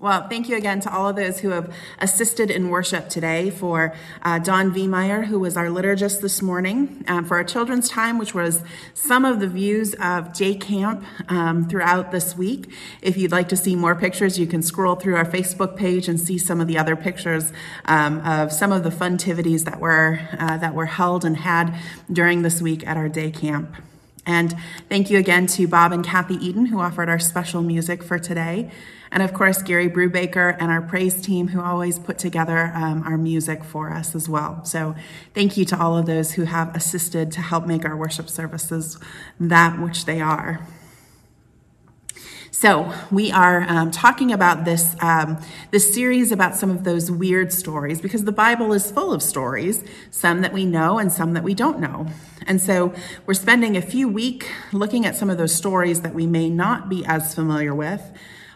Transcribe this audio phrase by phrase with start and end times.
[0.00, 3.50] Well, thank you again to all of those who have assisted in worship today.
[3.50, 8.16] For uh, Don Viemeyer, who was our liturgist this morning, um, for our children's time,
[8.16, 8.62] which was
[8.94, 12.72] some of the views of day camp um, throughout this week.
[13.02, 16.20] If you'd like to see more pictures, you can scroll through our Facebook page and
[16.20, 17.52] see some of the other pictures
[17.86, 21.76] um, of some of the funtivities that were uh, that were held and had
[22.12, 23.74] during this week at our day camp.
[24.28, 24.54] And
[24.90, 28.70] thank you again to Bob and Kathy Eden, who offered our special music for today.
[29.10, 33.16] And of course, Gary Brubaker and our praise team who always put together um, our
[33.16, 34.62] music for us as well.
[34.66, 34.94] So
[35.32, 38.98] thank you to all of those who have assisted to help make our worship services
[39.40, 40.60] that which they are.
[42.58, 45.40] So we are um, talking about this um,
[45.70, 49.84] this series about some of those weird stories because the Bible is full of stories,
[50.10, 52.08] some that we know and some that we don't know.
[52.48, 52.92] And so
[53.26, 56.88] we're spending a few weeks looking at some of those stories that we may not
[56.88, 58.02] be as familiar with,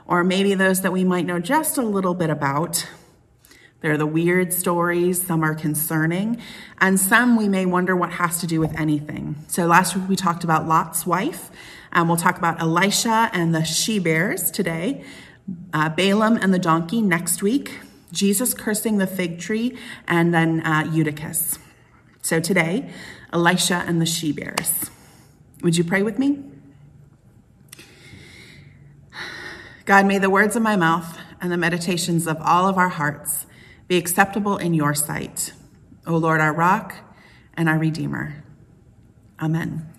[0.08, 2.88] or maybe those that we might know just a little bit about.
[3.82, 6.42] They're the weird stories, some are concerning,
[6.80, 9.36] and some we may wonder what has to do with anything.
[9.46, 11.52] So last week we talked about Lot's wife,
[11.92, 15.04] and we'll talk about Elisha and the she bears today,
[15.72, 17.80] uh, Balaam and the donkey next week,
[18.12, 19.76] Jesus cursing the fig tree,
[20.06, 21.58] and then uh, Eutychus.
[22.22, 22.90] So today,
[23.32, 24.90] Elisha and the she bears.
[25.62, 26.42] Would you pray with me?
[29.84, 33.46] God, may the words of my mouth and the meditations of all of our hearts
[33.88, 35.52] be acceptable in your sight,
[36.06, 36.94] O Lord, our rock
[37.54, 38.44] and our redeemer.
[39.40, 39.91] Amen.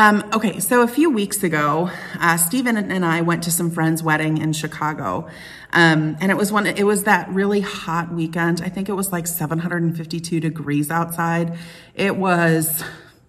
[0.00, 4.02] Um, okay, so a few weeks ago, uh, Stephen and I went to some friend's
[4.02, 5.28] wedding in Chicago,
[5.74, 6.66] um, and it was one.
[6.66, 8.62] It was that really hot weekend.
[8.62, 11.58] I think it was like 752 degrees outside.
[11.94, 12.82] It was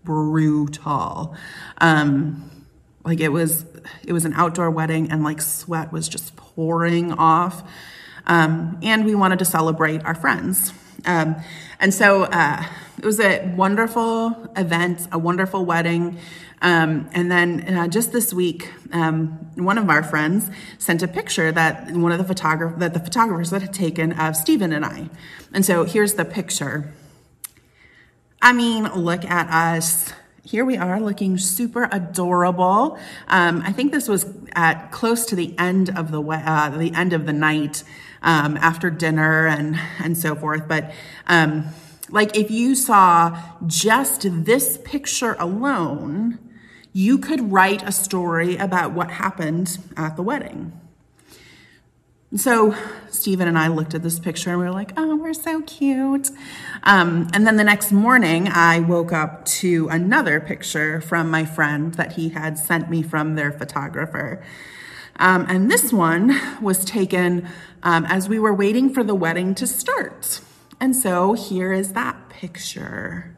[0.05, 1.35] brutal.
[1.79, 2.49] Um,
[3.03, 3.65] like it was,
[4.07, 7.69] it was an outdoor wedding and like sweat was just pouring off.
[8.27, 10.71] Um, and we wanted to celebrate our friends.
[11.05, 11.35] Um,
[11.79, 12.63] and so uh,
[12.97, 16.17] it was a wonderful event, a wonderful wedding.
[16.61, 21.51] Um, and then uh, just this week, um, one of our friends sent a picture
[21.51, 25.09] that one of the photograph that the photographers that had taken of Stephen and I.
[25.53, 26.93] And so here's the picture.
[28.41, 30.13] I mean, look at us.
[30.43, 32.99] Here we are looking super adorable.
[33.27, 37.13] Um, I think this was at close to the end of the uh, the end
[37.13, 37.83] of the night
[38.21, 40.67] um, after dinner and and so forth.
[40.67, 40.93] But
[41.27, 41.65] um,
[42.09, 46.39] like if you saw just this picture alone,
[46.93, 50.73] you could write a story about what happened at the wedding.
[52.35, 52.75] So
[53.09, 56.29] Stephen and I looked at this picture and we were like, oh, we're so cute.
[56.83, 61.93] Um, and then the next morning, I woke up to another picture from my friend
[61.95, 64.41] that he had sent me from their photographer.
[65.17, 67.47] Um, and this one was taken
[67.83, 70.41] um, as we were waiting for the wedding to start.
[70.79, 73.37] And so here is that picture.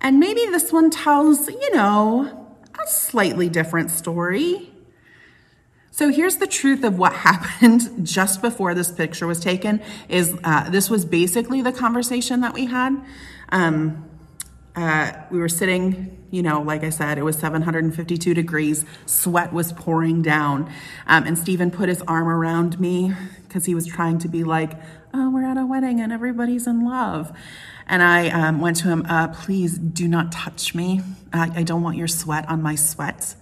[0.00, 4.72] And maybe this one tells, you know, a slightly different story.
[5.92, 10.68] So here's the truth of what happened just before this picture was taken is uh,
[10.70, 12.96] this was basically the conversation that we had.
[13.50, 14.08] Um,
[14.74, 18.86] uh, we were sitting, you know, like I said, it was 752 degrees.
[19.04, 20.72] Sweat was pouring down.
[21.06, 23.12] Um, and Stephen put his arm around me
[23.46, 24.80] because he was trying to be like,
[25.12, 27.36] oh, we're at a wedding and everybody's in love.
[27.86, 31.02] And I um, went to him, uh, please do not touch me.
[31.34, 33.34] I don't want your sweat on my sweat.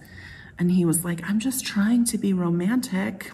[0.59, 3.31] And he was like, I'm just trying to be romantic.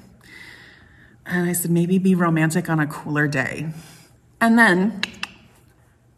[1.25, 3.69] And I said, maybe be romantic on a cooler day.
[4.40, 5.02] And then,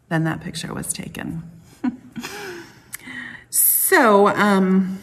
[0.08, 1.49] then that picture was taken.
[3.50, 4.98] So, um,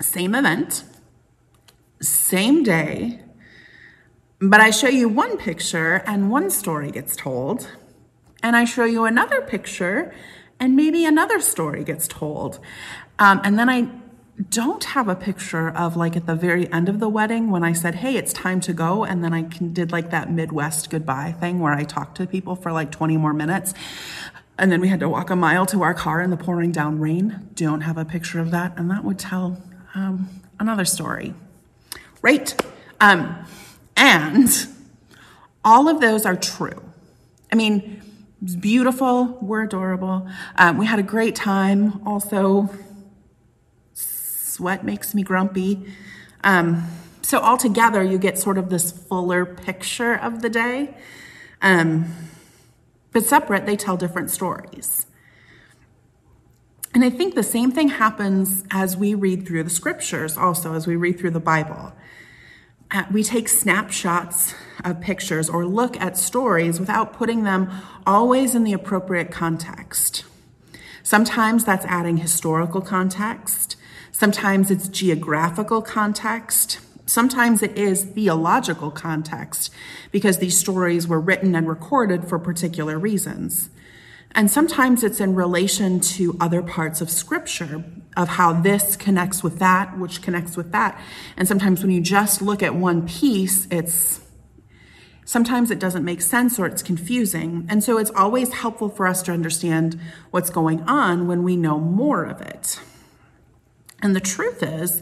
[0.00, 0.84] same event,
[2.00, 3.20] same day,
[4.40, 7.68] but I show you one picture and one story gets told,
[8.42, 10.14] and I show you another picture
[10.60, 12.58] and maybe another story gets told.
[13.18, 13.88] Um, and then I
[14.50, 17.72] don't have a picture of like at the very end of the wedding when I
[17.72, 19.04] said, hey, it's time to go.
[19.04, 22.70] And then I did like that Midwest goodbye thing where I talked to people for
[22.70, 23.74] like 20 more minutes.
[24.58, 26.98] And then we had to walk a mile to our car in the pouring down
[26.98, 27.48] rain.
[27.54, 28.76] Don't have a picture of that.
[28.76, 29.62] And that would tell
[29.94, 30.28] um,
[30.58, 31.34] another story.
[32.22, 32.60] Right?
[33.00, 33.46] Um,
[33.96, 34.48] and
[35.64, 36.82] all of those are true.
[37.52, 38.02] I mean,
[38.42, 39.38] it's beautiful.
[39.40, 40.28] We're adorable.
[40.56, 42.06] Um, we had a great time.
[42.06, 42.68] Also,
[43.94, 45.86] sweat makes me grumpy.
[46.44, 46.88] Um,
[47.22, 50.96] so altogether, you get sort of this fuller picture of the day.
[51.62, 52.06] Um,
[53.12, 55.06] but separate, they tell different stories.
[56.94, 60.86] And I think the same thing happens as we read through the scriptures, also, as
[60.86, 61.92] we read through the Bible.
[62.90, 67.70] Uh, we take snapshots of pictures or look at stories without putting them
[68.06, 70.24] always in the appropriate context.
[71.02, 73.76] Sometimes that's adding historical context.
[74.10, 76.80] Sometimes it's geographical context.
[77.08, 79.72] Sometimes it is theological context
[80.12, 83.70] because these stories were written and recorded for particular reasons.
[84.32, 87.82] And sometimes it's in relation to other parts of scripture,
[88.14, 91.00] of how this connects with that, which connects with that.
[91.34, 94.20] And sometimes when you just look at one piece, it's
[95.24, 97.66] sometimes it doesn't make sense or it's confusing.
[97.70, 99.98] And so it's always helpful for us to understand
[100.30, 102.78] what's going on when we know more of it.
[104.02, 105.00] And the truth is,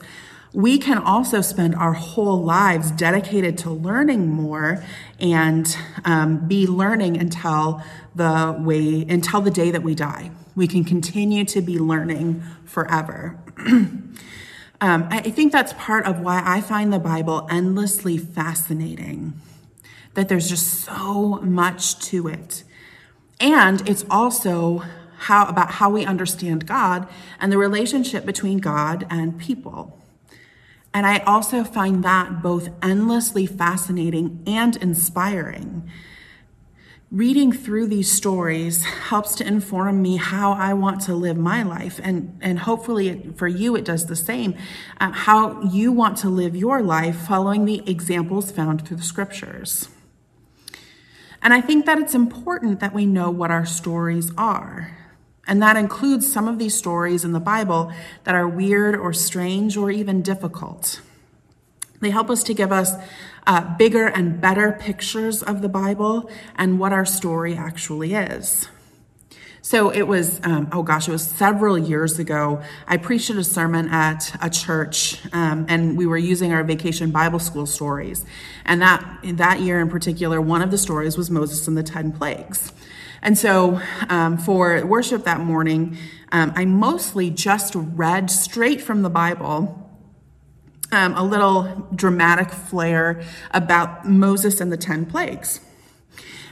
[0.56, 4.82] we can also spend our whole lives dedicated to learning more
[5.20, 5.76] and
[6.06, 7.82] um, be learning until
[8.14, 10.30] the way until the day that we die.
[10.54, 13.38] We can continue to be learning forever.
[13.68, 14.16] um,
[14.80, 19.38] I think that's part of why I find the Bible endlessly fascinating.
[20.14, 22.64] That there's just so much to it,
[23.38, 24.84] and it's also
[25.18, 27.06] how about how we understand God
[27.38, 30.00] and the relationship between God and people.
[30.96, 35.90] And I also find that both endlessly fascinating and inspiring.
[37.10, 42.00] Reading through these stories helps to inform me how I want to live my life.
[42.02, 44.54] And, and hopefully for you, it does the same.
[44.98, 49.90] Uh, how you want to live your life following the examples found through the scriptures.
[51.42, 55.05] And I think that it's important that we know what our stories are.
[55.46, 57.92] And that includes some of these stories in the Bible
[58.24, 61.00] that are weird or strange or even difficult.
[62.00, 62.92] They help us to give us
[63.46, 68.68] uh, bigger and better pictures of the Bible and what our story actually is.
[69.62, 72.62] So it was, um, oh gosh, it was several years ago.
[72.86, 77.40] I preached a sermon at a church, um, and we were using our vacation Bible
[77.40, 78.24] school stories.
[78.64, 82.12] And that that year in particular, one of the stories was Moses and the ten
[82.12, 82.72] plagues.
[83.22, 85.96] And so um, for worship that morning,
[86.32, 89.82] um, I mostly just read straight from the Bible.
[90.92, 95.60] Um, a little dramatic flair about Moses and the 10 plagues.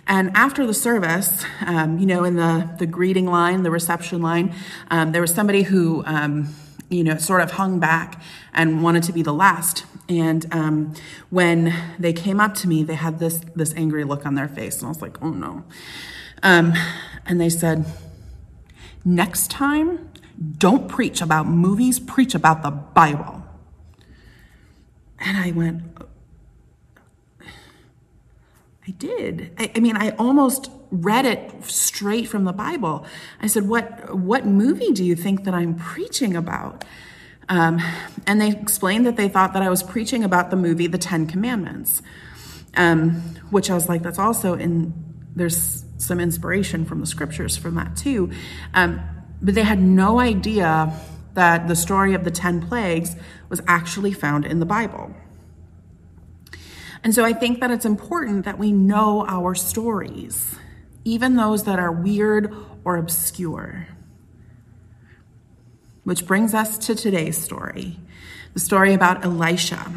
[0.07, 4.55] And after the service, um, you know, in the, the greeting line, the reception line,
[4.91, 6.55] um, there was somebody who, um,
[6.91, 8.21] you know, sort of hung back
[8.53, 9.87] and wanted to be the last.
[10.09, 10.95] And um,
[11.31, 14.79] when they came up to me, they had this this angry look on their face,
[14.79, 15.65] and I was like, "Oh no!"
[16.43, 16.75] Um,
[17.27, 17.87] and they said,
[19.05, 20.11] next time,
[20.59, 23.45] don't preach about movies, preach about the Bible.
[25.19, 25.83] And I went,
[28.87, 29.53] I did.
[29.59, 33.07] I, I, mean, I almost read it straight from the Bible.
[33.41, 36.85] I said, "What what movie do you think that I'm preaching about?"
[37.49, 37.81] Um,
[38.27, 41.27] and they explained that they thought that I was preaching about the movie The Ten
[41.27, 42.03] Commandments,
[42.77, 43.13] um,
[43.51, 44.93] which I was like, "That's also in
[45.35, 48.31] there's some inspiration from the scriptures from that too.
[48.75, 49.01] Um,
[49.43, 50.93] but they had no idea
[51.35, 53.17] that the story of the 10 plagues
[53.49, 55.15] was actually found in the Bible.
[57.03, 60.57] And so I think that it's important that we know our stories,
[61.05, 62.55] even those that are weird
[62.85, 63.89] or obscure.
[66.05, 67.99] Which brings us to today's story
[68.55, 69.93] the story about Elisha.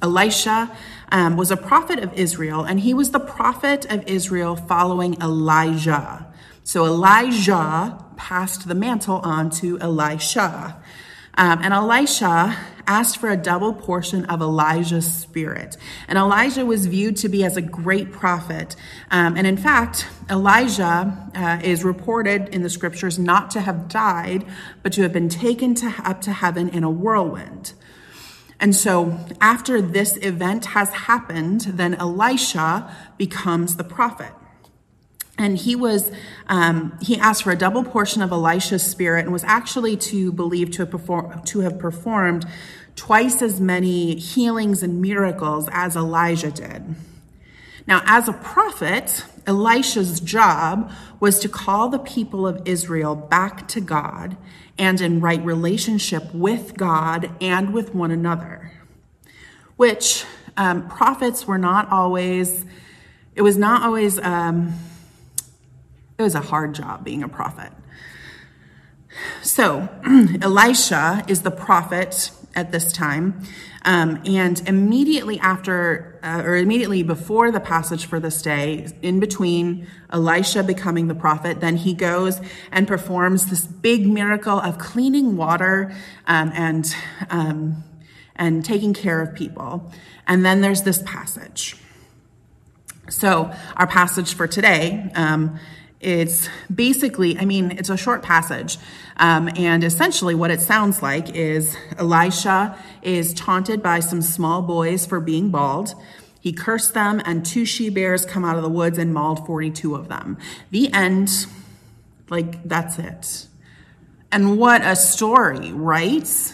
[0.00, 0.70] Elisha
[1.10, 6.26] um, was a prophet of Israel, and he was the prophet of Israel following Elijah.
[6.62, 10.82] So Elijah passed the mantle on to Elisha.
[11.36, 12.56] Um, and Elisha
[12.86, 15.76] asked for a double portion of Elijah's spirit.
[16.06, 18.76] And Elijah was viewed to be as a great prophet.
[19.10, 24.46] Um, and in fact, Elijah uh, is reported in the scriptures not to have died,
[24.82, 27.72] but to have been taken to, up to heaven in a whirlwind.
[28.64, 34.32] And so after this event has happened, then Elisha becomes the prophet.
[35.36, 36.10] And he was,
[36.48, 40.70] um, he asked for a double portion of Elisha's spirit and was actually to believe
[40.70, 42.46] to have, perform, to have performed
[42.96, 46.94] twice as many healings and miracles as Elijah did.
[47.86, 53.80] Now, as a prophet, Elisha's job was to call the people of Israel back to
[53.80, 54.36] God
[54.78, 58.72] and in right relationship with God and with one another,
[59.76, 60.24] which
[60.56, 62.64] um, prophets were not always,
[63.34, 64.72] it was not always, um,
[66.18, 67.72] it was a hard job being a prophet.
[69.42, 69.88] So,
[70.42, 73.42] Elisha is the prophet at this time.
[73.84, 79.86] Um, and immediately after, uh, or immediately before the passage for this day, in between
[80.10, 82.40] Elisha becoming the prophet, then he goes
[82.72, 85.94] and performs this big miracle of cleaning water
[86.26, 86.94] um, and
[87.28, 87.84] um,
[88.36, 89.92] and taking care of people.
[90.26, 91.76] And then there's this passage.
[93.08, 95.58] So our passage for today um,
[96.00, 98.78] it's basically, I mean, it's a short passage.
[99.16, 105.06] Um, and essentially, what it sounds like is Elisha is taunted by some small boys
[105.06, 105.94] for being bald.
[106.40, 109.94] He cursed them, and two she bears come out of the woods and mauled 42
[109.94, 110.36] of them.
[110.70, 111.46] The end,
[112.28, 113.46] like, that's it.
[114.30, 116.53] And what a story, right?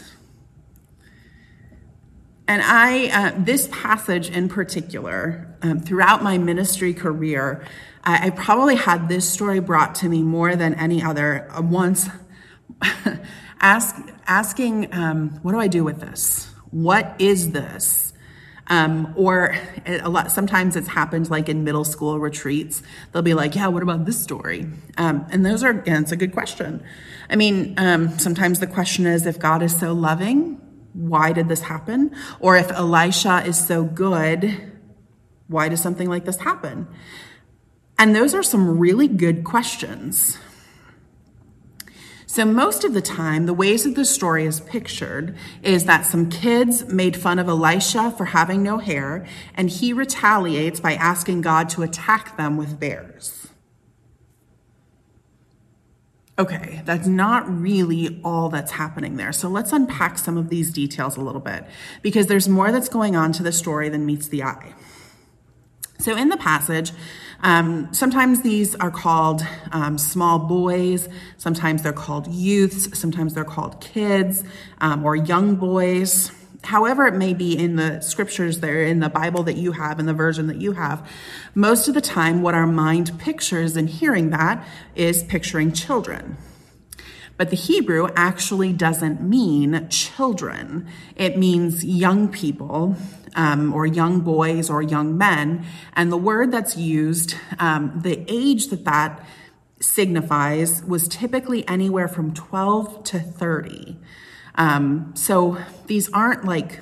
[2.51, 7.65] And I, uh, this passage in particular, um, throughout my ministry career,
[8.03, 11.49] I, I, probably had this story brought to me more than any other.
[11.49, 12.09] Uh, once,
[13.61, 13.95] ask,
[14.27, 16.53] asking, um, what do I do with this?
[16.73, 18.13] What is this?
[18.67, 22.83] Um, or a lot, sometimes it's happened like in middle school retreats.
[23.13, 24.67] They'll be like, yeah, what about this story?
[24.99, 26.83] Um, and those are, and it's a good question.
[27.29, 30.60] I mean, um, sometimes the question is if God is so loving,
[30.93, 32.15] why did this happen?
[32.41, 34.73] Or if Elisha is so good,
[35.49, 36.89] why does something like this happen?
[37.99, 40.39] And those are some really good questions.
[42.27, 46.31] So, most of the time, the ways that the story is pictured is that some
[46.31, 51.69] kids made fun of Elisha for having no hair, and he retaliates by asking God
[51.71, 53.40] to attack them with bears.
[56.41, 59.31] Okay, that's not really all that's happening there.
[59.31, 61.67] So let's unpack some of these details a little bit
[62.01, 64.73] because there's more that's going on to the story than meets the eye.
[65.99, 66.93] So in the passage,
[67.43, 69.43] um, sometimes these are called
[69.73, 74.43] um, small boys, sometimes they're called youths, sometimes they're called kids
[74.81, 76.33] um, or young boys
[76.63, 80.07] however it may be in the scriptures there, in the Bible that you have, in
[80.07, 81.09] the version that you have,
[81.55, 86.37] most of the time, what our mind pictures in hearing that is picturing children.
[87.37, 90.87] But the Hebrew actually doesn't mean children,
[91.17, 92.97] it means young people.
[93.37, 95.65] Um, or young boys or young men.
[95.95, 99.25] And the word that's used, um, the age that that
[99.81, 103.97] signifies was typically anywhere from 12 to 30.
[104.55, 106.81] Um, so these aren't like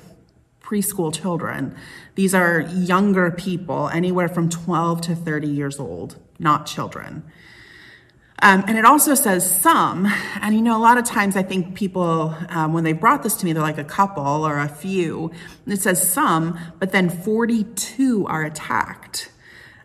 [0.61, 1.75] preschool children.
[2.15, 7.23] These are younger people, anywhere from 12 to 30 years old, not children.
[8.41, 10.07] Um, and it also says some,
[10.39, 13.35] and you know, a lot of times I think people, um, when they brought this
[13.37, 15.31] to me, they're like a couple or a few.
[15.67, 19.31] It says some, but then 42 are attacked.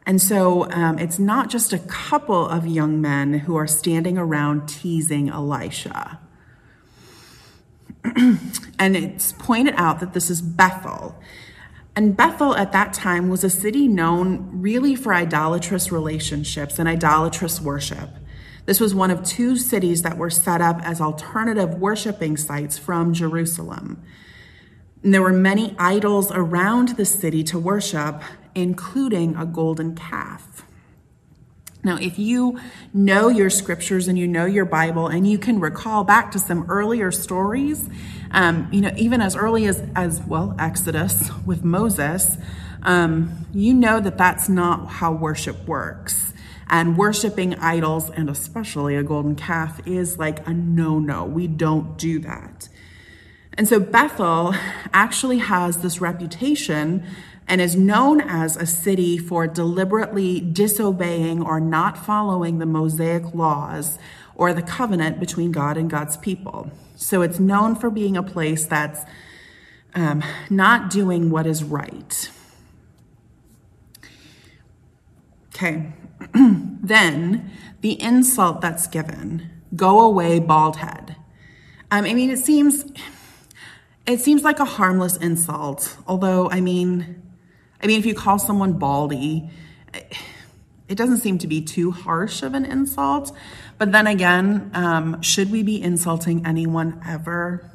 [0.06, 4.68] And so um, it's not just a couple of young men who are standing around
[4.68, 6.20] teasing Elisha.
[8.78, 11.18] and it's pointed out that this is Bethel.
[11.96, 17.60] And Bethel at that time was a city known really for idolatrous relationships and idolatrous
[17.60, 18.10] worship.
[18.66, 23.12] This was one of two cities that were set up as alternative worshiping sites from
[23.12, 24.02] Jerusalem.
[25.02, 28.22] And there were many idols around the city to worship,
[28.54, 30.63] including a golden calf.
[31.84, 32.58] Now, if you
[32.94, 36.64] know your scriptures and you know your Bible and you can recall back to some
[36.70, 37.88] earlier stories,
[38.30, 42.38] um, you know, even as early as, as well, Exodus with Moses,
[42.82, 46.32] um, you know that that's not how worship works.
[46.68, 51.26] And worshiping idols, and especially a golden calf, is like a no no.
[51.26, 52.70] We don't do that.
[53.56, 54.54] And so Bethel
[54.92, 57.06] actually has this reputation
[57.46, 63.98] and is known as a city for deliberately disobeying or not following the Mosaic laws
[64.34, 66.70] or the covenant between God and God's people.
[66.96, 69.04] So it's known for being a place that's
[69.94, 72.30] um, not doing what is right.
[75.54, 75.92] Okay,
[76.34, 81.16] then the insult that's given go away, bald head.
[81.90, 82.84] Um, I mean, it seems.
[84.06, 87.22] It seems like a harmless insult, although, I mean,
[87.84, 89.50] I mean, if you call someone baldy,
[90.88, 93.36] it doesn't seem to be too harsh of an insult.
[93.76, 97.70] But then again, um, should we be insulting anyone ever?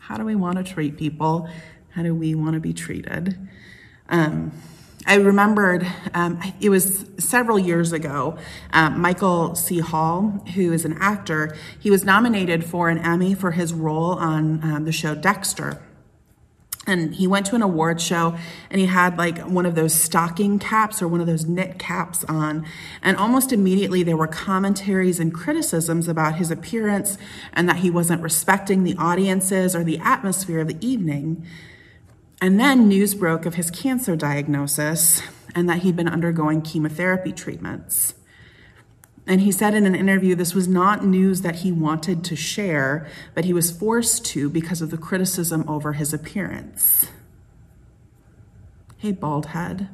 [0.00, 1.48] How do we want to treat people?
[1.90, 3.38] How do we want to be treated?
[4.08, 4.50] Um,
[5.06, 8.36] I remembered um, it was several years ago.
[8.72, 9.78] Um, Michael C.
[9.78, 14.60] Hall, who is an actor, he was nominated for an Emmy for his role on
[14.64, 15.80] um, the show Dexter.
[16.86, 18.36] And he went to an award show
[18.70, 22.24] and he had like one of those stocking caps or one of those knit caps
[22.24, 22.66] on.
[23.02, 27.18] And almost immediately there were commentaries and criticisms about his appearance
[27.52, 31.46] and that he wasn't respecting the audiences or the atmosphere of the evening.
[32.40, 35.22] And then news broke of his cancer diagnosis
[35.54, 38.14] and that he'd been undergoing chemotherapy treatments
[39.26, 43.06] and he said in an interview this was not news that he wanted to share,
[43.34, 47.06] but he was forced to because of the criticism over his appearance.
[48.98, 49.88] Hey, bald head.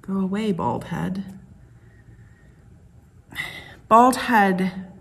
[0.00, 1.24] Go away, bald head.
[3.88, 4.92] Bald head,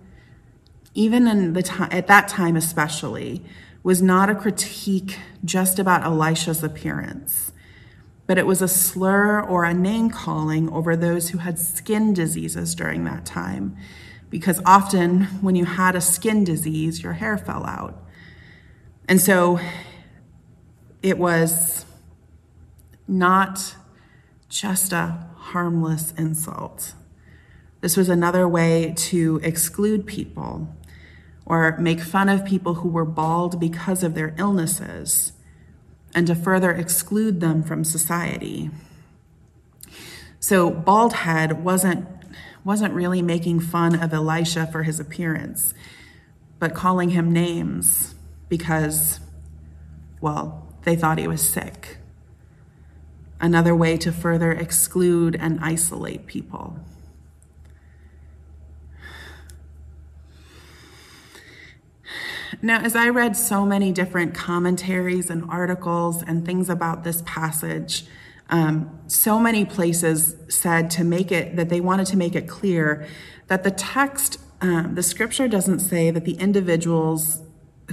[0.93, 3.43] even in the time, at that time especially,
[3.81, 7.51] was not a critique just about Elisha's appearance
[8.27, 12.74] but it was a slur or a name calling over those who had skin diseases
[12.74, 13.77] during that time.
[14.29, 18.03] Because often, when you had a skin disease, your hair fell out.
[19.08, 19.60] And so
[21.03, 21.86] it was
[23.08, 23.75] not
[24.50, 26.94] just a harmless insult.
[27.82, 30.75] This was another way to exclude people
[31.46, 35.34] or make fun of people who were bald because of their illnesses
[36.15, 38.72] and to further exclude them from society.
[40.39, 42.07] So Baldhead wasn't
[42.63, 45.75] wasn't really making fun of Elisha for his appearance,
[46.57, 48.15] but calling him names
[48.50, 49.19] because
[50.22, 51.98] well, they thought he was sick.
[53.39, 56.79] Another way to further exclude and isolate people.
[62.62, 68.05] Now, as I read so many different commentaries and articles and things about this passage,
[68.50, 73.07] um, so many places said to make it that they wanted to make it clear
[73.47, 77.41] that the text, um, the scripture doesn't say that the individuals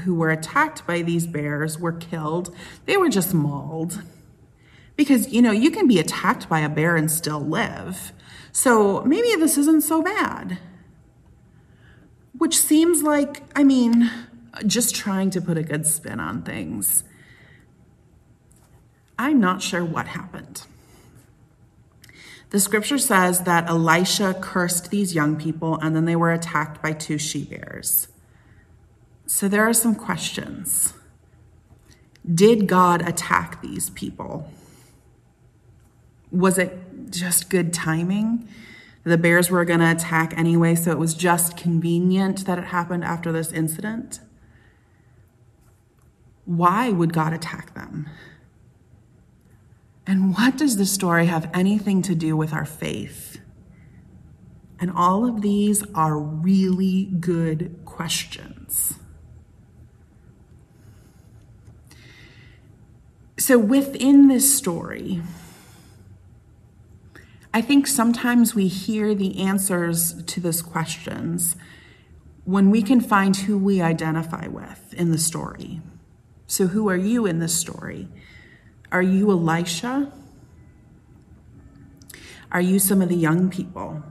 [0.04, 2.54] who were attacked by these bears were killed,
[2.86, 4.02] they were just mauled.
[4.96, 8.12] Because, you know, you can be attacked by a bear and still live.
[8.52, 10.58] So maybe this isn't so bad.
[12.36, 14.10] Which seems like, I mean,
[14.66, 17.04] just trying to put a good spin on things.
[19.18, 20.66] I'm not sure what happened.
[22.50, 26.92] The scripture says that Elisha cursed these young people and then they were attacked by
[26.92, 28.08] two she bears.
[29.26, 30.92] So there are some questions.
[32.30, 34.50] Did God attack these people?
[36.30, 38.46] Was it just good timing?
[39.04, 43.04] The bears were going to attack anyway, so it was just convenient that it happened
[43.04, 44.20] after this incident.
[46.44, 48.08] Why would God attack them?
[50.06, 53.38] And what does this story have anything to do with our faith?
[54.80, 58.94] And all of these are really good questions.
[63.38, 65.22] So, within this story,
[67.54, 71.54] I think sometimes we hear the answers to those questions
[72.44, 75.80] when we can find who we identify with in the story.
[76.46, 78.08] So, who are you in this story?
[78.90, 80.12] Are you Elisha?
[82.50, 84.02] Are you some of the young people?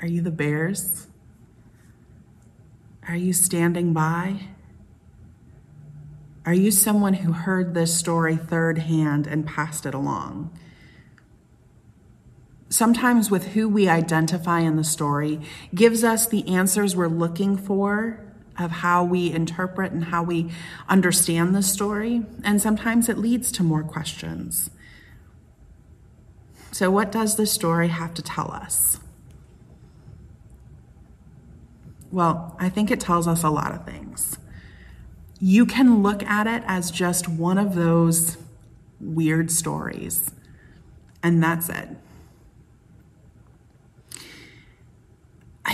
[0.00, 1.08] Are you the bears?
[3.08, 4.48] Are you standing by?
[6.46, 10.56] Are you someone who heard this story third hand and passed it along?
[12.68, 15.40] Sometimes, with who we identify in the story,
[15.74, 18.20] gives us the answers we're looking for
[18.58, 20.50] of how we interpret and how we
[20.88, 22.24] understand the story.
[22.42, 24.70] And sometimes it leads to more questions.
[26.70, 28.98] So, what does the story have to tell us?
[32.10, 34.38] Well, I think it tells us a lot of things.
[35.40, 38.36] You can look at it as just one of those
[39.00, 40.30] weird stories,
[41.22, 41.88] and that's it.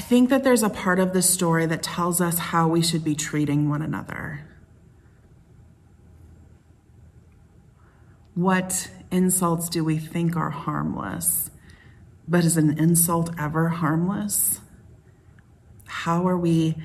[0.00, 3.04] I think that there's a part of the story that tells us how we should
[3.04, 4.40] be treating one another.
[8.34, 11.50] What insults do we think are harmless?
[12.26, 14.60] But is an insult ever harmless?
[15.84, 16.76] How are we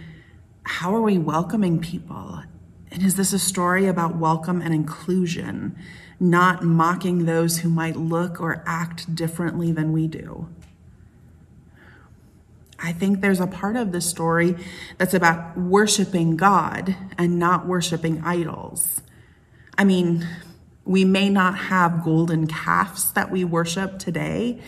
[0.65, 2.43] how are we welcoming people?
[2.91, 5.77] And is this a story about welcome and inclusion,
[6.19, 10.49] not mocking those who might look or act differently than we do?
[12.85, 14.55] I think there's a part of the story
[14.99, 19.01] that's about worshiping God and not worshiping idols.
[19.75, 20.27] I mean,
[20.83, 24.61] we may not have golden calves that we worship today,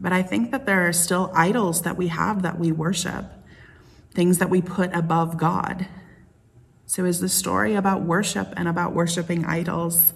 [0.00, 3.24] but I think that there are still idols that we have that we worship,
[4.14, 5.88] things that we put above God.
[6.86, 10.14] So, is the story about worship and about worshiping idols?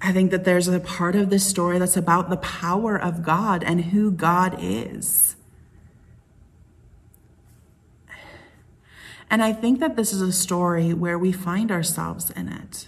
[0.00, 3.62] I think that there's a part of this story that's about the power of God
[3.62, 5.35] and who God is.
[9.30, 12.86] And I think that this is a story where we find ourselves in it.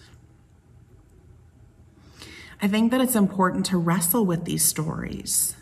[2.60, 5.54] I think that it's important to wrestle with these stories,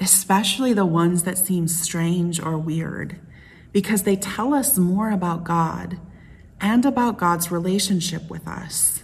[0.00, 3.20] especially the ones that seem strange or weird,
[3.72, 5.98] because they tell us more about God
[6.60, 9.02] and about God's relationship with us.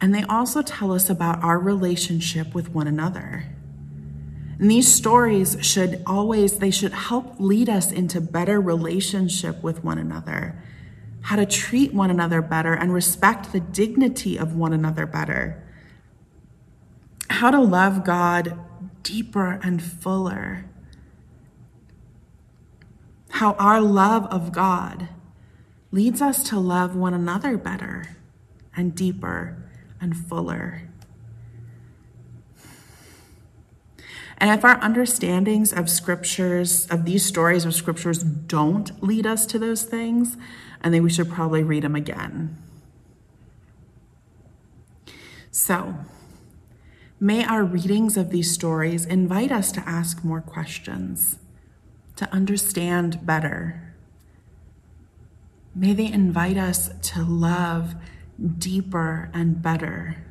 [0.00, 3.46] And they also tell us about our relationship with one another.
[4.58, 9.98] And these stories should always they should help lead us into better relationship with one
[9.98, 10.62] another.
[11.22, 15.62] How to treat one another better and respect the dignity of one another better.
[17.30, 18.58] How to love God
[19.02, 20.66] deeper and fuller.
[23.30, 25.08] How our love of God
[25.90, 28.16] leads us to love one another better
[28.76, 29.56] and deeper
[30.00, 30.82] and fuller.
[34.38, 39.58] And if our understandings of scriptures, of these stories of scriptures, don't lead us to
[39.58, 40.36] those things,
[40.82, 42.58] I think we should probably read them again.
[45.50, 45.94] So,
[47.20, 51.38] may our readings of these stories invite us to ask more questions,
[52.16, 53.94] to understand better.
[55.74, 57.94] May they invite us to love
[58.58, 60.24] deeper and better,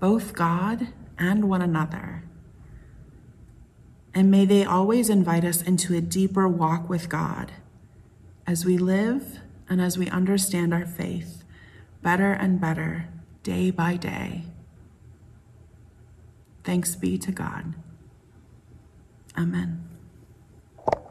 [0.00, 2.27] both God and one another
[4.18, 7.52] and may they always invite us into a deeper walk with God
[8.48, 11.44] as we live and as we understand our faith
[12.02, 13.08] better and better
[13.44, 14.42] day by day.
[16.64, 17.74] Thanks be to God.
[19.38, 19.87] Amen.